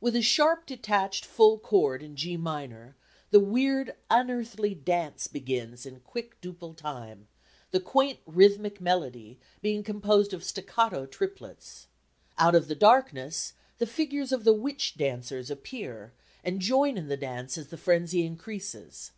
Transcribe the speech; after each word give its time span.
With 0.00 0.14
a 0.14 0.22
sharp 0.22 0.66
detached 0.66 1.24
full 1.24 1.58
chord 1.58 2.00
in 2.00 2.14
G 2.14 2.36
minor, 2.36 2.94
the 3.32 3.40
weird 3.40 3.96
unearthly 4.08 4.72
dance 4.72 5.26
begins 5.26 5.84
in 5.84 5.98
quick 5.98 6.40
duple 6.40 6.76
time, 6.76 7.26
the 7.72 7.80
quaint 7.80 8.20
rhythmic 8.24 8.80
melody 8.80 9.40
being 9.62 9.82
composed 9.82 10.32
of 10.32 10.44
staccato 10.44 11.06
triplets. 11.06 11.88
Out 12.38 12.54
of 12.54 12.68
the 12.68 12.76
darkness 12.76 13.54
the 13.78 13.86
figures 13.88 14.30
of 14.30 14.44
the 14.44 14.52
witch 14.54 14.94
dancers 14.96 15.50
appear 15.50 16.12
and 16.44 16.60
join 16.60 16.96
in 16.96 17.08
the 17.08 17.16
dance 17.16 17.58
as 17.58 17.66
the 17.66 17.76
frenzy 17.76 18.24
increases. 18.24 19.10